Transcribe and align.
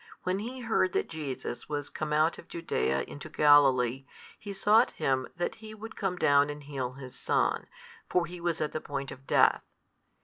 When 0.23 0.39
he 0.39 0.61
heard 0.61 0.93
that 0.93 1.09
Jesus 1.09 1.69
was 1.69 1.91
come 1.91 2.11
out 2.11 2.39
of 2.39 2.47
Judaea 2.47 3.03
into 3.03 3.29
Galilee, 3.29 4.07
he 4.39 4.49
besought 4.49 4.89
Him 4.97 5.27
that 5.35 5.53
He 5.61 5.75
would 5.75 5.95
come 5.95 6.15
down 6.15 6.49
and 6.49 6.63
heal 6.63 6.93
his 6.93 7.13
son: 7.15 7.67
for 8.09 8.25
he 8.25 8.41
was 8.41 8.59
at 8.61 8.71
the 8.71 8.81
point 8.81 9.11
of 9.11 9.27
death. 9.27 9.63